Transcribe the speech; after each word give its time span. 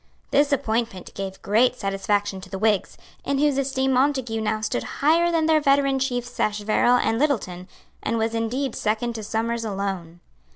This 0.31 0.51
appointment 0.51 1.13
gave 1.13 1.39
great 1.43 1.75
satisfaction 1.75 2.41
to 2.41 2.49
the 2.49 2.57
Whigs, 2.57 2.97
in 3.23 3.37
whose 3.37 3.59
esteem 3.59 3.91
Montague 3.91 4.41
now 4.41 4.59
stood 4.61 4.81
higher 4.81 5.31
than 5.31 5.45
their 5.45 5.61
veteran 5.61 5.99
chiefs 5.99 6.31
Sacheverell 6.31 6.97
and 6.97 7.19
Littleton, 7.19 7.67
and 8.01 8.17
was 8.17 8.33
indeed 8.33 8.75
second 8.75 9.13
to 9.13 9.21
Somers 9.23 9.63
alone. 9.63 10.19